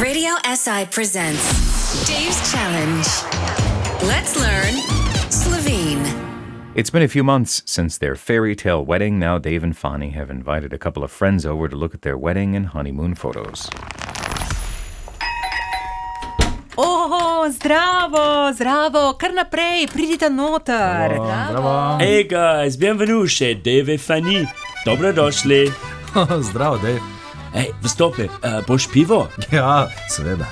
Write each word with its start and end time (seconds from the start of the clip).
Radio 0.00 0.30
SI 0.46 0.86
presents 0.92 1.42
Dave's 2.06 2.38
Challenge. 2.52 3.06
Let's 4.06 4.38
learn 4.38 4.74
Slovene. 5.28 6.06
It's 6.76 6.88
been 6.88 7.02
a 7.02 7.08
few 7.08 7.24
months 7.24 7.62
since 7.66 7.98
their 7.98 8.14
fairy 8.14 8.54
tale 8.54 8.84
wedding. 8.84 9.18
Now, 9.18 9.38
Dave 9.38 9.64
and 9.64 9.76
Fani 9.76 10.10
have 10.10 10.30
invited 10.30 10.72
a 10.72 10.78
couple 10.78 11.02
of 11.02 11.10
friends 11.10 11.44
over 11.44 11.68
to 11.68 11.74
look 11.74 11.94
at 11.94 12.02
their 12.02 12.16
wedding 12.16 12.54
and 12.54 12.66
honeymoon 12.66 13.16
photos. 13.16 13.68
Oho, 16.78 17.50
zdravo, 17.50 18.52
zdravo, 18.54 19.18
kar 19.18 19.32
naprej, 19.32 19.88
pridite 19.90 20.30
noter. 20.30 21.10
Zdravo. 21.10 21.98
Hey 21.98 22.22
guys, 22.22 22.76
bienvenue, 22.76 23.26
Dave 23.62 23.94
e 23.94 23.96
Fanny. 23.96 24.46
Dobrodošli. 24.84 25.72
Zdravo, 26.52 26.78
Dave. 26.78 27.17
Hej, 27.54 27.72
vstopi, 27.82 28.28
uh, 28.28 28.66
boš 28.66 28.88
pivo? 28.92 29.28
Ja, 29.52 29.88
seveda. 30.08 30.46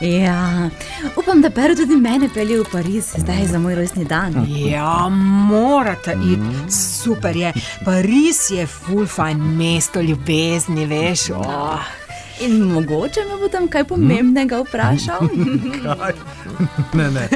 Ja, 0.00 0.70
upam, 1.16 1.42
da 1.42 1.50
Pero 1.50 1.76
tudi 1.76 1.96
mene 1.96 2.28
pelje 2.34 2.60
v 2.60 2.64
Pariz, 2.72 3.12
zdaj 3.16 3.46
za 3.46 3.58
moj 3.58 3.74
rojstni 3.74 4.04
dan. 4.04 4.46
Ja, 4.48 5.08
morate 5.48 6.16
iti, 6.24 6.72
super 6.72 7.36
je. 7.36 7.52
Pariz 7.84 8.50
je 8.50 8.66
full 8.66 9.06
fajn 9.06 9.38
mesto 9.56 10.00
ljubezni, 10.00 10.86
veš. 10.86 11.30
Oh. 11.30 11.80
In 12.40 12.62
mogoče 12.72 13.20
me 13.28 13.36
bo 13.40 13.48
tam 13.48 13.68
kaj 13.68 13.84
pomembnega 13.84 14.60
vprašal. 14.64 15.28
Kaj? 15.84 16.12
Ne, 16.92 17.10
ne. 17.10 17.28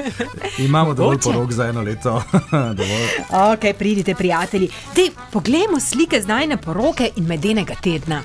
Imamo 0.59 0.95
dovolj 0.95 1.15
Mogoče. 1.17 1.33
porok 1.33 1.53
za 1.53 1.67
eno 1.69 1.83
leto. 1.83 2.23
dovolj. 2.79 3.09
Ok, 3.53 3.77
pridite, 3.79 4.15
prijatelji. 4.15 4.69
Dej, 4.97 5.11
poglejmo 5.33 5.81
slike 5.81 6.23
z 6.23 6.27
najne 6.27 6.57
poroke 6.57 7.11
in 7.17 7.27
medenega 7.27 7.75
tedna. 7.83 8.23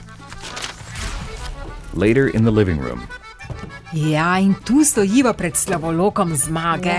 Later 1.94 2.30
in 2.36 2.44
the 2.44 2.52
living 2.52 2.80
room, 2.82 3.02
Ja, 3.94 4.40
in 4.40 4.54
tu 4.66 4.84
stojiva 4.86 5.34
pred 5.34 5.58
slavolokom 5.58 6.36
zmage. 6.38 6.94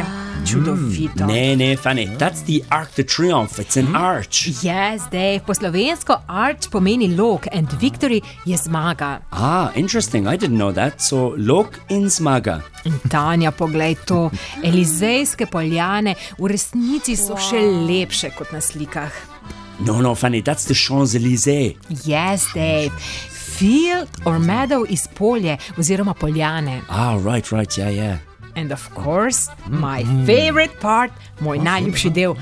Čudovito. 0.47 1.27
Ne, 1.27 1.57
ne, 1.57 1.77
Fanny, 1.77 2.07
that's 2.19 2.43
the 2.47 2.65
Arc 2.69 2.95
de 2.97 3.05
Triomphe. 3.05 3.63
It's 3.63 3.77
an 3.77 3.97
arch. 3.97 4.47
Je 4.63 4.99
zdaj 4.99 5.41
po 5.47 5.55
slovensko 5.55 6.17
arch 6.27 6.71
pomeni 6.71 7.15
lok 7.17 7.47
in 7.53 7.69
victory 7.81 8.21
je 8.45 8.57
zmaga. 8.57 9.21
Ah, 9.31 9.71
interesting. 9.75 10.27
I 10.27 10.37
didn't 10.37 10.59
know 10.59 10.73
that. 10.73 11.01
So, 11.01 11.35
lok 11.37 11.79
in 11.89 12.11
zmaga. 12.11 12.63
In 12.85 12.99
Tanja, 13.09 13.51
poglej 13.51 13.95
to. 14.07 14.31
Elizejske 14.69 15.47
poljane 15.47 16.15
v 16.39 16.51
resnici 16.51 17.17
so 17.17 17.39
še 17.39 17.63
lepše 17.87 18.35
kot 18.35 18.51
na 18.53 18.61
slikah. 18.61 19.13
No, 19.87 20.03
no, 20.03 20.15
Fanny, 20.15 20.43
that's 20.43 20.67
the 20.67 20.75
Champs-Élysées. 20.75 21.77
Yes, 22.05 22.51
Dave. 22.55 22.93
Field 23.61 24.09
or 24.25 24.39
meadow 24.39 24.85
iz 24.89 25.09
polje 25.15 25.57
oziroma 25.79 26.15
poljane. 26.15 26.81
Ah, 26.89 27.17
right, 27.25 27.53
right, 27.53 27.79
yeah, 27.79 27.95
yeah. 27.95 28.19
And 28.57 28.73
of 28.73 28.89
course, 28.95 29.51
my 29.69 30.05
favorite 30.27 30.81
part, 30.81 31.13
moj 31.41 31.59
najljubši 31.59 32.11
del, 32.11 32.35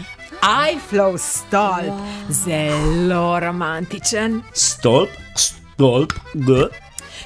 iFlow 0.71 1.19
stol. 1.19 1.91
Zelo 2.31 3.41
romantičen. 3.41 4.43
Stolp, 4.53 5.09
stolp, 5.35 6.13
g. 6.35 6.53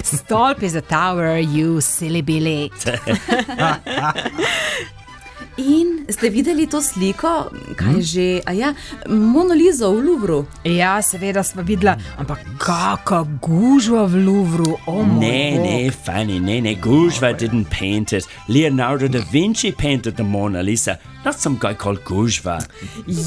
Stolp 0.03 0.63
is 0.63 0.75
a 0.75 0.81
tower, 0.81 1.37
you 1.37 1.81
silly 1.81 2.23
Billy. 2.23 2.71
In 5.57 6.07
ste 6.09 6.31
videli 6.33 6.65
to 6.67 6.81
sliko, 6.81 7.53
kaj 7.77 8.01
že, 8.01 8.41
a 8.49 8.53
ja, 8.57 8.73
Monolizo 9.09 9.93
v 9.93 10.01
Louvru. 10.01 10.39
Ja, 10.65 10.97
seveda 11.05 11.43
smo 11.45 11.61
videla, 11.63 11.97
ampak 12.17 12.41
kakšna 12.59 13.21
gužva 13.37 14.07
v 14.09 14.25
Louvru, 14.25 14.79
o 14.89 15.03
moj 15.05 15.21
Ne, 15.21 15.53
bog. 15.53 15.67
ne, 15.67 15.91
Fanny, 15.91 16.41
ne, 16.41 16.61
ne. 16.61 16.75
Gujva 16.75 17.37
didn't 17.37 17.69
paint 17.69 18.13
it. 18.13 18.25
Leonardo 18.49 19.09
da 19.09 19.21
Vinci 19.31 19.73
painted 19.73 20.17
the 20.17 20.25
Mona 20.25 20.63
Lisa, 20.63 20.99
not 21.25 21.35
some 21.39 21.59
guy 21.61 21.75
called 21.75 22.01
Gujva. 22.05 22.65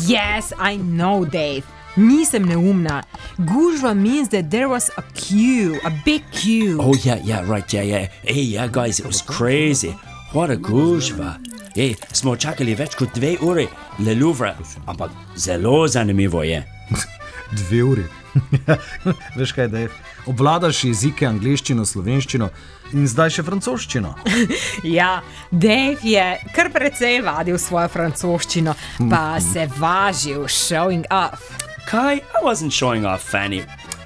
Yes, 0.09 0.52
I 0.58 0.77
know, 0.77 1.25
Dave. 1.25 1.64
Nisem 1.95 2.43
neumna. 2.49 3.03
Gužva 3.39 3.93
means 3.95 4.30
that 4.30 4.49
there 4.49 4.67
was 4.67 4.89
a 4.97 5.03
queue, 5.14 5.80
a 5.85 5.91
big 6.03 6.23
queue. 6.31 6.81
Oh, 6.81 6.95
yeah, 7.05 7.21
yeah, 7.23 7.45
right, 7.47 7.71
yeah, 7.71 7.83
yeah. 7.83 8.08
Hey, 8.23 8.41
yeah, 8.41 8.67
guys, 8.67 8.99
it 8.99 9.05
was 9.05 9.21
crazy. 9.21 9.93
What 10.33 10.49
a 10.52 10.55
gužva. 10.55 11.36
Hey, 11.75 11.95
smo 12.11 12.36
čakali 12.36 12.75
več 12.75 12.95
kot 12.95 13.13
dve 13.15 13.36
uri, 13.43 13.67
Le 13.99 14.15
Louvre, 14.15 14.53
ampak 14.87 15.11
zelo 15.36 15.87
zanimivo 15.87 16.43
je. 16.43 16.63
Dve 17.59 17.83
uri. 17.83 18.03
Veš 19.37 19.52
kaj, 19.55 19.67
Dave? 19.67 19.89
Obvladaš 20.27 20.83
jezike, 20.87 21.27
angliščino, 21.27 21.85
slovenščino 21.85 22.49
in 22.97 23.05
zdaj 23.08 23.35
še 23.37 23.45
francoščino. 23.47 24.15
Ja, 24.97 25.21
Dave 25.52 26.02
je 26.03 26.25
kar 26.55 26.71
precej 26.73 27.21
vadil 27.25 27.59
svojo 27.61 27.87
francoščino, 27.93 28.73
pa 29.11 29.37
se 29.43 29.67
važil, 29.77 30.47
showing 30.49 31.05
off. 31.14 31.45
Kai, 31.85 32.17
I 32.17 32.41
wasn't 32.43 32.73
showing 32.73 33.05
off, 33.05 33.23
Fanny. 33.23 33.61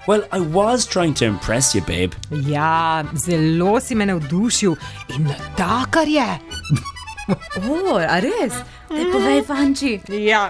Well, 0.09 0.23
I 0.31 0.39
was 0.39 0.87
trying 0.87 1.13
to 1.15 1.25
impress 1.25 1.75
you, 1.75 1.81
babe. 1.81 2.13
Ja, 2.31 3.03
zelo 3.13 3.79
si 3.79 3.95
me 3.95 4.05
navdušil 4.05 4.75
in 5.15 5.27
takar 5.55 6.07
je. 6.07 6.39
O, 7.69 7.97
a 7.97 8.17
res? 8.19 8.53
Te 8.87 9.05
povej, 9.11 9.43
Vanči. 9.45 10.01
Ja, 10.09 10.49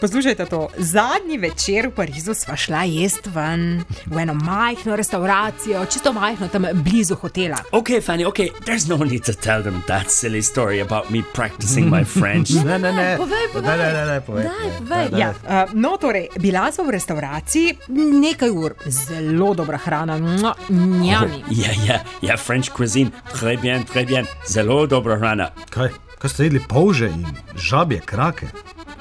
poslušajte 0.00 0.46
to. 0.46 0.68
Zadnji 0.76 1.38
večer 1.38 1.88
v 1.88 1.90
Parizu 1.90 2.34
sva 2.34 2.56
šla 2.56 2.82
jesti 2.82 3.30
ven 3.30 3.84
v 4.06 4.18
eno 4.18 4.34
majhno 4.34 4.96
restauracijo, 4.96 5.86
čisto 5.86 6.12
majhno 6.12 6.48
tam 6.48 6.66
blizu 6.72 7.14
hotela. 7.14 7.56
Okay, 7.72 8.00
Fanny, 8.00 8.24
okay, 8.24 8.48
there's 8.64 8.88
no 8.88 9.04
need 9.04 9.24
to 9.24 9.32
tell 9.32 9.62
them 9.62 9.82
that 9.86 10.10
silly 10.10 10.42
story 10.42 10.80
about 10.80 11.10
me 11.10 11.22
practicing 11.34 11.90
my 11.90 12.04
French. 12.04 12.50
Ne, 12.64 12.78
ne, 12.78 12.92
ne. 12.92 13.16
Povej, 13.22 13.48
povej. 13.52 13.68
Ne, 13.68 13.76
ne, 13.76 13.92
ne, 13.92 14.06
ne, 14.06 14.20
povej. 14.20 14.44
Daj, 14.44 14.70
povej. 14.78 15.20
Ja, 15.20 15.30
uh, 15.30 15.74
no, 15.74 15.96
torej, 15.96 16.28
bila 16.38 16.72
smo 16.72 16.84
v 16.84 16.90
restauraciji 16.90 17.76
nekaj 18.20 18.50
ur, 18.50 18.74
zelo 18.86 19.54
dobra 19.54 19.78
hrana, 19.78 20.18
njami. 20.18 21.44
Ja, 21.50 21.70
ja, 21.86 22.00
ja, 22.22 22.36
French 22.36 22.70
cuisine, 22.76 23.10
très 23.32 23.60
bien, 23.60 23.84
très 23.84 24.06
bien, 24.06 24.26
zelo 24.46 24.86
dobra 24.86 25.16
hrana. 25.16 25.50
Kaj? 25.70 25.90
Kaj 26.18 26.30
ste 26.30 26.44
jedli 26.44 26.60
polže 26.68 27.10
in 27.12 27.26
žabje 27.60 28.00
krake? 28.00 28.48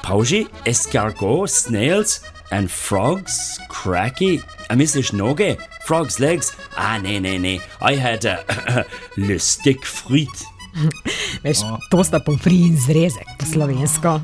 Pauži, 0.05 0.45
escargot, 0.65 1.49
snails, 1.49 2.21
and 2.51 2.69
frogs, 2.69 3.57
cracky. 3.69 4.39
A 4.69 4.75
misliš 4.75 5.11
noge? 5.11 5.55
Frogs' 5.87 6.19
legs? 6.19 6.51
Ah, 6.77 6.99
ne, 7.01 7.19
ne, 7.19 7.39
ne. 7.39 7.55
I 7.81 7.97
had 7.97 8.25
a 8.25 8.37
le 9.17 9.39
stick 9.39 9.81
frit. 9.85 10.45
Veš, 11.41 11.63
to 11.89 12.03
sta 12.05 12.19
pomfri 12.21 12.67
in 12.67 12.77
zrezek 12.77 13.25
po 13.39 13.49
slovensko. 13.49 14.19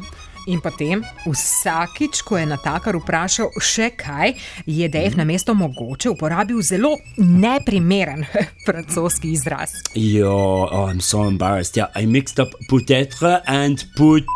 In 0.53 0.61
potem, 0.61 1.01
vsakič, 1.25 2.21
ko 2.29 2.37
je 2.37 2.45
natakar 2.49 2.99
vprašal 3.01 3.49
še 3.57 3.89
kaj, 3.97 4.35
je 4.69 4.85
Dave 4.85 5.17
na 5.17 5.25
mesto 5.25 5.57
mogoče 5.57 6.13
uporabil 6.13 6.61
zelo 6.61 6.93
neprimeren 7.17 8.21
francoski 8.67 9.33
izraz. 9.33 9.73
Yo, 9.97 10.29
oh, 10.69 10.85
I'm 10.85 11.01
so 11.01 11.25
embarrassed. 11.25 11.73
Yeah, 11.73 11.89
I 11.97 12.05
mixed 12.05 12.37
up 12.37 12.53
peut-être 12.69 13.41
and 13.49 13.81
put. 13.97 14.29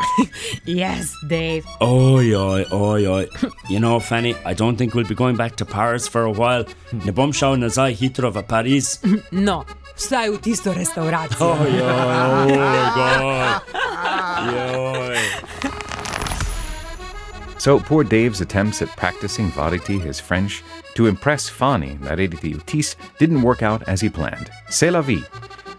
Yes, 0.64 1.14
Dave. 1.26 1.66
Oi, 1.80 2.34
oi, 2.34 2.64
oi, 2.72 3.06
oi. 3.06 3.26
You 3.68 3.80
know, 3.80 4.00
Fanny, 4.00 4.34
I 4.44 4.54
don't 4.54 4.76
think 4.76 4.94
we'll 4.94 5.06
be 5.06 5.14
going 5.14 5.36
back 5.36 5.56
to 5.56 5.64
Paris 5.64 6.08
for 6.08 6.22
a 6.24 6.30
while. 6.32 6.64
Ne 7.04 7.12
bom 7.12 7.32
šel 7.32 7.56
nazaj 7.56 7.94
hitro 7.98 8.30
v 8.32 8.42
Pariz. 8.42 8.98
No, 9.32 9.64
vsaj 9.96 10.30
v 10.30 10.40
tisto 10.44 10.74
restauracijo. 10.74 11.52
Oj, 11.56 11.80
oj, 11.82 12.52
oj, 12.52 12.84
God. 12.96 13.62
Joj. 14.52 15.18
So 17.58 17.78
poor 17.78 18.02
Dave's 18.02 18.40
attempts 18.40 18.82
at 18.82 18.88
practicing 18.96 19.48
Varity, 19.52 19.98
his 20.00 20.18
French, 20.18 20.64
to 20.94 21.06
impress 21.06 21.48
Fani, 21.48 21.96
that 22.02 22.18
Edith 22.18 22.42
Utis, 22.42 22.96
didn't 23.18 23.42
work 23.42 23.62
out 23.62 23.82
as 23.86 24.00
he 24.00 24.08
planned. 24.08 24.50
C'est 24.68 24.90
la 24.90 25.00
vie. 25.00 25.22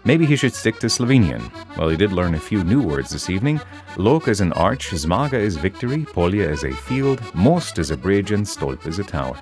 Maybe 0.06 0.26
he 0.26 0.36
should 0.36 0.54
stick 0.54 0.78
to 0.80 0.88
Slovenian. 0.88 1.50
Well, 1.78 1.88
he 1.88 1.96
did 1.96 2.12
learn 2.12 2.34
a 2.34 2.40
few 2.40 2.62
new 2.62 2.82
words 2.82 3.10
this 3.10 3.30
evening. 3.30 3.58
Lok 3.96 4.28
is 4.28 4.42
an 4.42 4.52
arch, 4.52 4.90
Zmaga 4.90 5.34
is 5.34 5.56
victory, 5.56 6.04
Polja 6.04 6.50
is 6.50 6.62
a 6.62 6.72
field, 6.72 7.22
Most 7.34 7.78
is 7.78 7.90
a 7.90 7.96
bridge, 7.96 8.30
and 8.30 8.44
Stolp 8.44 8.86
is 8.86 8.98
a 8.98 9.04
tower. 9.04 9.40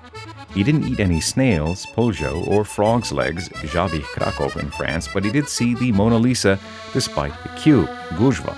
He 0.53 0.63
didn't 0.63 0.87
eat 0.87 1.01
any 1.01 1.19
snails, 1.19 1.85
poljo, 1.95 2.47
or 2.47 2.63
frog's 2.63 3.11
legs, 3.11 3.49
Jabich 3.49 4.03
Krakow 4.03 4.57
in 4.59 4.69
France, 4.71 5.09
but 5.13 5.25
he 5.25 5.31
did 5.31 5.49
see 5.49 5.73
the 5.73 5.91
Mona 5.91 6.17
Lisa 6.17 6.57
despite 6.93 7.33
the 7.43 7.49
queue, 7.59 7.85
Gujva. 8.11 8.55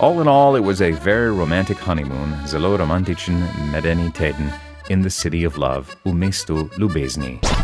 All 0.00 0.20
in 0.20 0.28
all, 0.28 0.56
it 0.56 0.60
was 0.60 0.82
a 0.82 0.92
very 0.92 1.30
romantic 1.30 1.78
honeymoon, 1.78 2.32
zelo 2.46 2.76
romantičen 2.76 3.38
medeni 3.70 4.12
teden, 4.12 4.52
in 4.88 5.02
the 5.02 5.10
city 5.10 5.44
of 5.44 5.56
love, 5.56 5.96
u 6.04 6.12
mestu 6.12 6.68
Lubezni. 6.78 7.59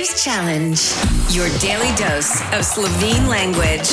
Dave's 0.00 0.24
Challenge, 0.24 0.80
your 1.28 1.50
daily 1.58 1.94
dose 1.94 2.40
of 2.54 2.64
Slovene 2.64 3.26
language. 3.26 3.86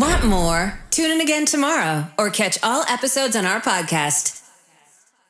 Want 0.00 0.24
more? 0.24 0.72
Tune 0.90 1.10
in 1.10 1.20
again 1.20 1.44
tomorrow 1.44 2.06
or 2.16 2.30
catch 2.30 2.56
all 2.62 2.82
episodes 2.88 3.36
on 3.36 3.44
our 3.44 3.60
podcast. 3.60 4.37